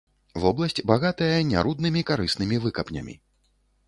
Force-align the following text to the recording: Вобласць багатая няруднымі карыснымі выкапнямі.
Вобласць 0.43 0.83
багатая 0.91 1.35
няруднымі 1.49 2.01
карыснымі 2.11 2.57
выкапнямі. 2.65 3.15